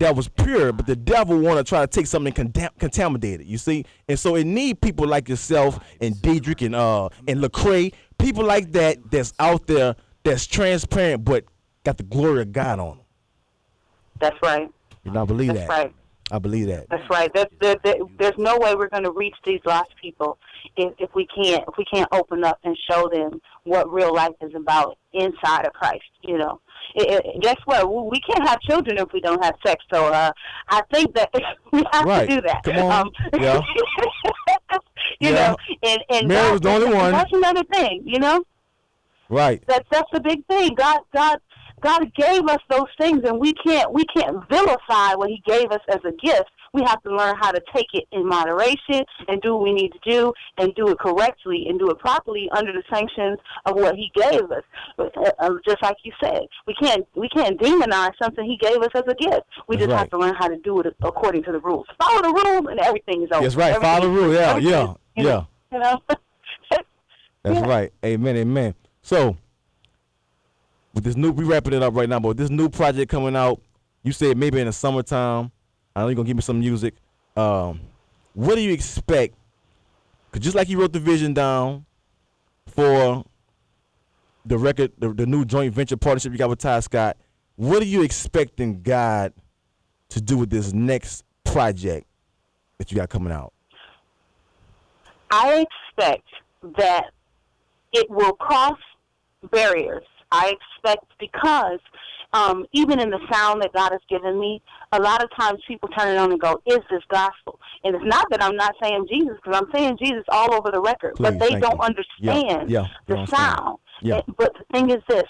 that 0.01 0.15
was 0.15 0.27
pure, 0.27 0.71
but 0.73 0.85
the 0.87 0.95
devil 0.95 1.37
want 1.39 1.57
to 1.57 1.63
try 1.63 1.81
to 1.81 1.87
take 1.87 2.07
something 2.07 2.33
contam- 2.33 2.77
contaminated. 2.79 3.45
You 3.45 3.57
see, 3.57 3.85
and 4.07 4.19
so 4.19 4.35
it 4.35 4.45
need 4.45 4.81
people 4.81 5.07
like 5.07 5.29
yourself 5.29 5.79
and 6.01 6.15
Deitrick 6.15 6.65
and 6.65 6.75
uh 6.75 7.09
and 7.27 7.39
Lecrae, 7.39 7.93
people 8.17 8.43
like 8.43 8.71
that 8.73 9.11
that's 9.11 9.33
out 9.39 9.67
there 9.67 9.95
that's 10.23 10.45
transparent 10.45 11.23
but 11.23 11.45
got 11.83 11.97
the 11.97 12.03
glory 12.03 12.41
of 12.41 12.51
God 12.51 12.79
on 12.79 12.97
them. 12.97 13.05
That's 14.19 14.37
right. 14.43 14.69
You 15.03 15.11
not 15.11 15.27
believe 15.27 15.53
That's 15.53 15.67
that. 15.67 15.69
right. 15.69 15.93
I 16.33 16.39
believe 16.39 16.67
that. 16.67 16.87
That's 16.89 17.07
right. 17.09 17.31
There, 17.33 17.45
there, 17.59 17.75
there, 17.83 17.95
there's 18.17 18.37
no 18.37 18.57
way 18.57 18.73
we're 18.73 18.87
going 18.87 19.03
to 19.03 19.11
reach 19.11 19.35
these 19.45 19.59
lost 19.65 19.89
people 20.01 20.37
if, 20.77 20.93
if 20.97 21.09
we 21.13 21.27
can't 21.27 21.63
if 21.67 21.75
we 21.77 21.83
can't 21.93 22.07
open 22.13 22.43
up 22.45 22.57
and 22.63 22.77
show 22.89 23.09
them 23.13 23.41
what 23.65 23.91
real 23.91 24.13
life 24.15 24.31
is 24.41 24.53
about 24.55 24.97
inside 25.13 25.65
of 25.65 25.73
Christ. 25.73 26.03
You 26.21 26.37
know, 26.37 26.61
it, 26.95 27.21
it, 27.25 27.41
guess 27.41 27.57
what? 27.65 27.91
We- 28.11 28.21
can't 28.21 28.47
have 28.47 28.61
children 28.61 28.97
if 28.97 29.11
we 29.11 29.19
don't 29.19 29.43
have 29.43 29.55
sex. 29.65 29.83
So 29.91 30.05
uh, 30.13 30.31
I 30.69 30.81
think 30.93 31.13
that 31.15 31.29
we 31.73 31.83
have 31.91 32.05
Right. 32.05 32.29
to 32.29 32.35
do 32.35 32.41
that. 32.47 32.63
Come 32.63 32.77
on. 32.77 33.07
Um, 33.07 33.11
Yeah. 33.41 33.59
you 35.19 35.29
Yeah. 35.31 35.31
know, 35.49 35.57
and 35.83 35.99
and 36.09 36.27
Mary 36.27 36.51
was 36.51 36.61
the 36.61 36.69
only 36.69 36.93
one. 36.93 37.11
That's 37.11 37.33
another 37.33 37.63
thing. 37.73 38.03
You 38.05 38.19
know. 38.19 38.43
Right. 39.29 39.63
That's 39.67 39.87
that's 39.91 40.09
the 40.13 40.19
big 40.21 40.45
thing. 40.47 40.75
God 40.75 40.99
God 41.13 41.39
God 41.81 42.11
gave 42.15 42.43
us 42.47 42.59
those 42.69 42.87
things 42.99 43.21
and 43.25 43.39
we 43.39 43.53
can't 43.53 43.91
we 43.91 44.03
can't 44.05 44.37
vilify 44.49 45.13
what 45.15 45.29
he 45.29 45.41
gave 45.45 45.71
us 45.71 45.81
as 45.89 45.99
a 46.05 46.11
gift. 46.23 46.49
We 46.73 46.83
have 46.83 47.03
to 47.03 47.13
learn 47.13 47.35
how 47.37 47.51
to 47.51 47.61
take 47.75 47.87
it 47.93 48.05
in 48.13 48.25
moderation 48.25 49.03
and 49.27 49.41
do 49.41 49.55
what 49.55 49.63
we 49.63 49.73
need 49.73 49.91
to 49.91 50.09
do 50.09 50.33
and 50.57 50.73
do 50.75 50.87
it 50.87 50.99
correctly 50.99 51.65
and 51.67 51.77
do 51.77 51.89
it 51.89 51.99
properly 51.99 52.49
under 52.55 52.71
the 52.71 52.83
sanctions 52.93 53.39
of 53.65 53.75
what 53.75 53.95
he 53.95 54.09
gave 54.15 54.43
us. 54.43 54.63
But, 54.95 55.17
uh, 55.17 55.31
uh, 55.39 55.49
just 55.67 55.81
like 55.83 55.97
you 56.03 56.13
said, 56.23 56.43
we 56.67 56.73
can't 56.75 57.05
we 57.15 57.27
can't 57.29 57.59
demonize 57.59 58.13
something 58.21 58.45
he 58.45 58.57
gave 58.57 58.77
us 58.77 58.89
as 58.95 59.03
a 59.07 59.15
gift. 59.15 59.43
We 59.67 59.75
just 59.75 59.89
right. 59.89 59.99
have 59.99 60.09
to 60.11 60.17
learn 60.17 60.35
how 60.35 60.47
to 60.47 60.57
do 60.57 60.79
it 60.79 60.95
according 61.01 61.43
to 61.43 61.51
the 61.51 61.59
rules. 61.59 61.87
Follow 62.01 62.21
the 62.21 62.29
rules 62.45 62.67
and 62.69 62.79
everything 62.79 63.23
is 63.23 63.29
okay. 63.31 63.43
That's 63.43 63.55
right. 63.55 63.81
Follow 63.81 64.01
the 64.01 64.07
Everything- 64.07 64.25
rule. 64.25 64.33
Yeah, 64.33 64.57
yeah, 64.57 64.93
yeah. 65.23 65.43
You 65.71 65.79
know. 65.79 66.01
That's 67.43 67.59
Yeah. 67.59 67.65
right. 67.65 67.93
Amen. 68.05 68.37
Amen. 68.37 68.75
So, 69.01 69.35
with 70.93 71.03
this 71.03 71.15
new, 71.15 71.31
we 71.31 71.43
wrapping 71.43 71.73
it 71.73 71.83
up 71.83 71.95
right 71.95 72.09
now. 72.09 72.19
But 72.19 72.37
this 72.37 72.49
new 72.49 72.69
project 72.69 73.11
coming 73.11 73.35
out, 73.35 73.61
you 74.03 74.11
said 74.11 74.37
maybe 74.37 74.59
in 74.59 74.67
the 74.67 74.73
summertime. 74.73 75.51
I 75.95 76.01
know 76.01 76.07
you're 76.07 76.15
gonna 76.15 76.27
give 76.27 76.37
me 76.37 76.41
some 76.41 76.59
music. 76.59 76.95
Um, 77.35 77.81
what 78.33 78.55
do 78.55 78.61
you 78.61 78.71
expect? 78.73 79.35
Cause 80.31 80.41
just 80.41 80.55
like 80.55 80.69
you 80.69 80.79
wrote 80.79 80.93
the 80.93 80.99
vision 80.99 81.33
down 81.33 81.85
for 82.67 83.25
the 84.45 84.57
record, 84.57 84.91
the, 84.97 85.13
the 85.13 85.25
new 85.25 85.43
joint 85.45 85.73
venture 85.73 85.97
partnership 85.97 86.31
you 86.31 86.37
got 86.37 86.49
with 86.49 86.59
Ty 86.59 86.79
Scott. 86.79 87.17
What 87.57 87.81
are 87.81 87.85
you 87.85 88.01
expecting 88.01 88.81
God 88.81 89.33
to 90.09 90.21
do 90.21 90.37
with 90.37 90.49
this 90.49 90.73
next 90.73 91.25
project 91.43 92.07
that 92.77 92.91
you 92.91 92.97
got 92.97 93.09
coming 93.09 93.31
out? 93.31 93.53
I 95.29 95.65
expect 95.97 96.27
that 96.77 97.11
it 97.93 98.09
will 98.09 98.33
cross 98.33 98.79
barriers. 99.51 100.03
I 100.31 100.53
expect 100.55 101.05
because 101.19 101.79
um, 102.33 102.65
even 102.71 102.99
in 102.99 103.09
the 103.09 103.19
sound 103.31 103.61
that 103.61 103.73
God 103.73 103.91
has 103.91 103.99
given 104.09 104.39
me, 104.39 104.61
a 104.93 105.01
lot 105.01 105.21
of 105.21 105.29
times 105.37 105.59
people 105.67 105.89
turn 105.89 106.15
it 106.15 106.17
on 106.17 106.31
and 106.31 106.39
go, 106.39 106.61
"Is 106.65 106.79
this 106.89 107.03
gospel?" 107.09 107.59
And 107.83 107.95
it's 107.95 108.05
not 108.05 108.25
that 108.31 108.41
I'm 108.41 108.55
not 108.55 108.73
saying 108.81 109.07
Jesus, 109.09 109.35
because 109.43 109.59
I'm 109.61 109.69
saying 109.73 109.97
Jesus 110.01 110.23
all 110.29 110.53
over 110.53 110.71
the 110.71 110.81
record, 110.81 111.15
but 111.19 111.37
they 111.39 111.59
don't 111.59 111.73
you. 111.73 111.79
understand 111.81 112.69
Yeah, 112.69 112.81
yeah, 112.83 112.87
the 113.07 113.13
understand. 113.17 113.57
sound. 113.57 113.77
Yeah. 114.01 114.21
And- 114.25 114.37
but 114.37 114.53
the 114.53 114.63
thing 114.71 114.89
is 114.91 115.03
this: 115.09 115.27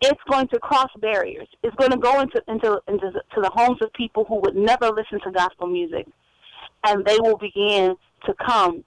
it's 0.00 0.20
going 0.30 0.48
to 0.48 0.58
cross 0.58 0.88
barriers. 1.00 1.48
It's 1.62 1.76
going 1.76 1.90
to 1.90 1.98
go 1.98 2.20
into 2.20 2.42
into 2.48 2.80
into 2.88 3.10
to 3.12 3.40
the 3.40 3.50
homes 3.54 3.78
of 3.82 3.92
people 3.92 4.24
who 4.24 4.36
would 4.36 4.56
never 4.56 4.88
listen 4.90 5.20
to 5.24 5.30
gospel 5.30 5.66
music, 5.66 6.06
and 6.86 7.04
they 7.04 7.18
will 7.20 7.36
begin 7.36 7.94
to 8.24 8.34
come 8.46 8.84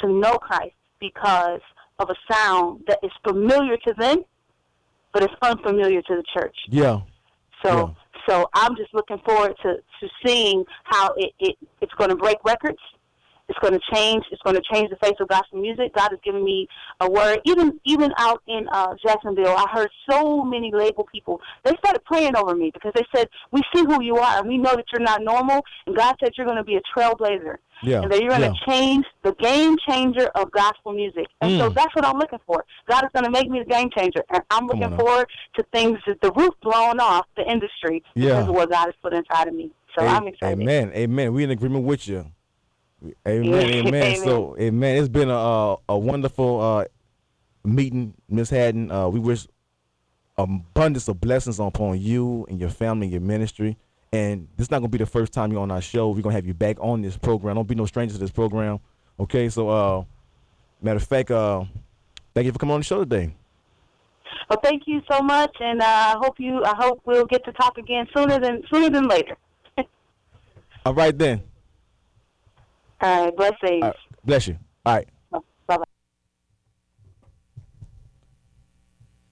to 0.00 0.08
know 0.08 0.34
Christ 0.34 0.74
because 1.00 1.60
of 1.98 2.10
a 2.10 2.32
sound 2.32 2.84
that 2.86 2.98
is 3.02 3.10
familiar 3.26 3.76
to 3.78 3.94
them, 3.98 4.18
but 5.16 5.22
it's 5.22 5.34
unfamiliar 5.40 6.02
to 6.02 6.16
the 6.16 6.24
church. 6.38 6.54
Yeah. 6.68 7.00
So 7.64 7.96
so 8.28 8.50
I'm 8.52 8.76
just 8.76 8.92
looking 8.92 9.16
forward 9.24 9.54
to, 9.62 9.76
to 9.76 10.08
seeing 10.22 10.62
how 10.84 11.14
it, 11.16 11.32
it 11.40 11.56
it's 11.80 11.92
going 11.94 12.10
to 12.10 12.16
break 12.16 12.36
records. 12.44 12.76
It's 13.48 13.58
going 13.60 13.74
to 13.74 13.80
change. 13.94 14.24
It's 14.32 14.42
going 14.42 14.56
to 14.56 14.62
change 14.72 14.90
the 14.90 14.96
face 14.96 15.14
of 15.20 15.28
gospel 15.28 15.60
music. 15.60 15.94
God 15.94 16.08
has 16.10 16.18
given 16.24 16.44
me 16.44 16.66
a 17.00 17.08
word. 17.08 17.38
Even 17.44 17.78
even 17.84 18.10
out 18.18 18.42
in 18.48 18.66
uh, 18.72 18.94
Jacksonville, 19.04 19.54
I 19.56 19.66
heard 19.72 19.88
so 20.10 20.42
many 20.42 20.72
label 20.74 21.06
people. 21.12 21.40
They 21.64 21.72
started 21.78 22.04
praying 22.04 22.34
over 22.36 22.56
me 22.56 22.70
because 22.74 22.92
they 22.96 23.04
said, 23.14 23.28
"We 23.52 23.62
see 23.72 23.84
who 23.84 24.02
you 24.02 24.16
are, 24.16 24.38
and 24.40 24.48
we 24.48 24.58
know 24.58 24.74
that 24.74 24.86
you're 24.92 25.00
not 25.00 25.22
normal." 25.22 25.62
And 25.86 25.96
God 25.96 26.16
said, 26.18 26.32
"You're 26.36 26.46
going 26.46 26.58
to 26.58 26.64
be 26.64 26.74
a 26.76 26.80
trailblazer, 26.98 27.58
Yeah, 27.82 28.02
and 28.02 28.10
that 28.10 28.20
you're 28.20 28.30
going 28.30 28.40
to 28.42 28.48
yeah. 28.48 28.66
change 28.66 29.06
the 29.22 29.32
game 29.34 29.76
changer 29.88 30.26
of 30.34 30.50
gospel 30.50 30.92
music." 30.92 31.26
And 31.40 31.60
so 31.60 31.70
Mm. 31.70 31.74
that's 31.74 31.94
what 31.94 32.04
I'm 32.04 32.18
looking 32.18 32.40
for. 32.46 32.64
God 32.88 33.04
is 33.04 33.10
going 33.14 33.26
to 33.26 33.30
make 33.30 33.48
me 33.48 33.60
the 33.60 33.64
game 33.66 33.90
changer, 33.96 34.24
and 34.30 34.42
I'm 34.50 34.66
looking 34.66 34.90
forward 34.98 35.28
to 35.56 35.64
things 35.72 36.00
that 36.08 36.20
the 36.20 36.32
roof 36.32 36.54
blown 36.62 36.98
off 36.98 37.26
the 37.36 37.48
industry 37.48 38.02
Yeah. 38.16 38.30
because 38.40 38.48
of 38.48 38.54
what 38.56 38.70
God 38.72 38.86
has 38.86 38.94
put 39.00 39.12
inside 39.14 39.46
of 39.46 39.54
me. 39.54 39.70
So 39.96 40.04
A- 40.04 40.08
I'm 40.08 40.26
excited. 40.26 40.60
Amen. 40.60 40.90
Amen. 40.96 41.32
We 41.32 41.44
in 41.44 41.50
agreement 41.50 41.84
with 41.84 42.08
you. 42.08 42.26
Amen. 43.02 43.54
Amen. 43.54 43.86
amen. 43.86 44.16
So, 44.24 44.56
amen. 44.58 44.96
It's 44.96 45.08
been 45.08 45.30
a 45.30 45.34
a, 45.34 45.76
a 45.90 45.98
wonderful 45.98 46.60
uh, 46.60 46.84
meeting, 47.64 48.14
Miss 48.28 48.50
Haddon. 48.50 48.90
Uh, 48.90 49.08
we 49.08 49.20
wish 49.20 49.46
abundance 50.38 51.08
of 51.08 51.20
blessings 51.20 51.58
upon 51.58 52.00
you 52.00 52.46
and 52.48 52.60
your 52.60 52.68
family 52.68 53.06
and 53.06 53.12
your 53.12 53.22
ministry. 53.22 53.76
And 54.12 54.48
this 54.56 54.66
is 54.66 54.70
not 54.70 54.78
gonna 54.78 54.88
be 54.88 54.98
the 54.98 55.06
first 55.06 55.32
time 55.32 55.52
you're 55.52 55.60
on 55.60 55.70
our 55.70 55.80
show. 55.80 56.10
We're 56.10 56.22
gonna 56.22 56.34
have 56.34 56.46
you 56.46 56.54
back 56.54 56.76
on 56.80 57.02
this 57.02 57.16
program. 57.16 57.56
Don't 57.56 57.68
be 57.68 57.74
no 57.74 57.86
stranger 57.86 58.14
to 58.14 58.20
this 58.20 58.30
program. 58.30 58.80
Okay. 59.18 59.48
So, 59.48 59.68
uh, 59.68 60.04
matter 60.80 60.96
of 60.96 61.02
fact, 61.02 61.30
uh, 61.30 61.64
thank 62.34 62.46
you 62.46 62.52
for 62.52 62.58
coming 62.58 62.74
on 62.74 62.80
the 62.80 62.84
show 62.84 63.00
today. 63.00 63.34
Well, 64.48 64.60
thank 64.62 64.84
you 64.86 65.02
so 65.10 65.20
much, 65.22 65.56
and 65.60 65.82
uh, 65.82 65.84
I 65.84 66.16
hope 66.18 66.38
you. 66.38 66.62
I 66.64 66.74
hope 66.76 67.00
we'll 67.04 67.26
get 67.26 67.44
to 67.46 67.52
talk 67.52 67.78
again 67.78 68.06
sooner 68.16 68.38
than 68.38 68.62
sooner 68.72 68.90
than 68.90 69.08
later. 69.08 69.36
All 70.86 70.94
right 70.94 71.16
then. 71.16 71.42
All 73.00 73.24
right, 73.24 73.36
blessings. 73.36 73.82
All 73.82 73.88
right. 73.88 73.96
Bless 74.24 74.48
you. 74.48 74.58
All 74.84 74.94
right. 74.94 75.08
Bye 75.66 75.76
bye. 75.76 75.84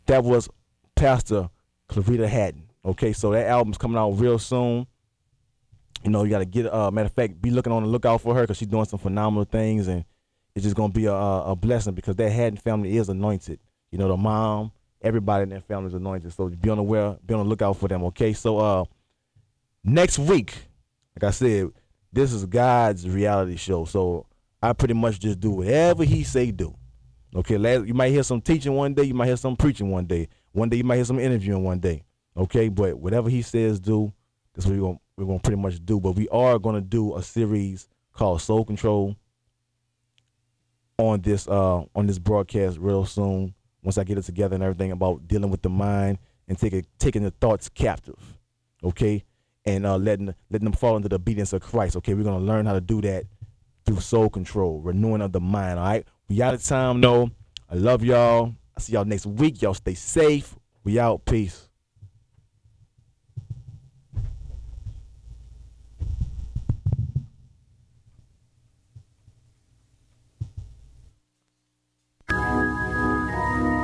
that 0.06 0.24
was 0.24 0.48
Pastor 0.94 1.48
Clarita 1.88 2.28
Haddon. 2.28 2.68
Okay, 2.84 3.12
so 3.12 3.30
that 3.32 3.46
album's 3.46 3.78
coming 3.78 3.96
out 3.96 4.10
real 4.10 4.38
soon. 4.38 4.86
You 6.02 6.10
know, 6.10 6.24
you 6.24 6.30
got 6.30 6.40
to 6.40 6.44
get. 6.44 6.72
Uh, 6.72 6.90
matter 6.90 7.06
of 7.06 7.12
fact, 7.12 7.40
be 7.40 7.50
looking 7.50 7.72
on 7.72 7.82
the 7.82 7.88
lookout 7.88 8.20
for 8.20 8.34
her 8.34 8.42
because 8.42 8.58
she's 8.58 8.68
doing 8.68 8.84
some 8.84 8.98
phenomenal 8.98 9.44
things, 9.44 9.88
and 9.88 10.04
it's 10.54 10.64
just 10.64 10.76
gonna 10.76 10.92
be 10.92 11.06
a, 11.06 11.14
a 11.14 11.56
blessing 11.56 11.94
because 11.94 12.16
that 12.16 12.30
Haddon 12.30 12.58
family 12.58 12.96
is 12.96 13.08
anointed. 13.08 13.58
You 13.90 13.98
know, 13.98 14.08
the 14.08 14.16
mom, 14.16 14.72
everybody 15.00 15.44
in 15.44 15.48
that 15.50 15.66
family 15.66 15.88
is 15.88 15.94
anointed. 15.94 16.32
So 16.32 16.48
be 16.48 16.68
on 16.68 16.76
the 16.76 16.82
aware, 16.82 17.16
be 17.24 17.32
on 17.32 17.44
the 17.44 17.48
lookout 17.48 17.78
for 17.78 17.88
them. 17.88 18.04
Okay, 18.04 18.34
so 18.34 18.58
uh, 18.58 18.84
next 19.82 20.18
week, 20.18 20.54
like 21.16 21.28
I 21.28 21.30
said, 21.30 21.70
this 22.14 22.32
is 22.32 22.46
God's 22.46 23.08
reality 23.08 23.56
show. 23.56 23.84
So 23.84 24.26
I 24.62 24.72
pretty 24.72 24.94
much 24.94 25.20
just 25.20 25.40
do 25.40 25.50
whatever 25.50 26.04
He 26.04 26.24
say 26.24 26.50
do. 26.50 26.74
Okay, 27.36 27.56
you 27.84 27.94
might 27.94 28.10
hear 28.10 28.22
some 28.22 28.40
teaching 28.40 28.74
one 28.74 28.94
day, 28.94 29.02
you 29.02 29.14
might 29.14 29.26
hear 29.26 29.36
some 29.36 29.56
preaching 29.56 29.90
one 29.90 30.06
day. 30.06 30.28
One 30.52 30.68
day 30.68 30.76
you 30.76 30.84
might 30.84 30.96
hear 30.96 31.04
some 31.04 31.18
interviewing 31.18 31.64
one 31.64 31.80
day. 31.80 32.04
Okay, 32.36 32.68
but 32.68 32.98
whatever 32.98 33.28
he 33.28 33.42
says 33.42 33.80
do, 33.80 34.12
that's 34.54 34.66
what 34.66 34.76
we're 34.76 34.80
gonna 34.80 34.98
we're 35.16 35.24
gonna 35.26 35.40
pretty 35.40 35.60
much 35.60 35.84
do. 35.84 35.98
But 35.98 36.12
we 36.12 36.28
are 36.28 36.58
gonna 36.60 36.80
do 36.80 37.16
a 37.16 37.22
series 37.22 37.88
called 38.12 38.40
Soul 38.40 38.64
Control 38.64 39.16
on 40.98 41.20
this 41.22 41.48
uh 41.48 41.82
on 41.94 42.06
this 42.06 42.20
broadcast 42.20 42.78
real 42.78 43.04
soon. 43.04 43.54
Once 43.82 43.98
I 43.98 44.04
get 44.04 44.16
it 44.16 44.22
together 44.22 44.54
and 44.54 44.62
everything 44.62 44.92
about 44.92 45.26
dealing 45.26 45.50
with 45.50 45.62
the 45.62 45.68
mind 45.68 46.18
and 46.46 46.56
taking 46.56 46.86
taking 46.98 47.24
the 47.24 47.32
thoughts 47.32 47.68
captive. 47.68 48.38
Okay? 48.82 49.24
And 49.66 49.86
uh 49.86 49.96
letting 49.96 50.34
letting 50.50 50.64
them 50.64 50.74
fall 50.74 50.96
into 50.96 51.08
the 51.08 51.16
obedience 51.16 51.52
of 51.52 51.62
Christ. 51.62 51.96
Okay, 51.96 52.14
we're 52.14 52.24
gonna 52.24 52.44
learn 52.44 52.66
how 52.66 52.74
to 52.74 52.80
do 52.80 53.00
that 53.02 53.24
through 53.86 54.00
soul 54.00 54.28
control, 54.28 54.80
renewing 54.80 55.22
of 55.22 55.32
the 55.32 55.40
mind. 55.40 55.78
All 55.78 55.86
right. 55.86 56.06
We 56.28 56.42
out 56.42 56.54
of 56.54 56.62
time 56.62 57.00
though. 57.00 57.30
I 57.70 57.74
love 57.76 58.04
y'all. 58.04 58.54
I 58.76 58.80
see 58.80 58.92
y'all 58.92 59.04
next 59.04 59.26
week. 59.26 59.62
Y'all 59.62 59.74
stay 59.74 59.94
safe. 59.94 60.56
We 60.84 60.98
out. 60.98 61.24
Peace. 61.24 61.63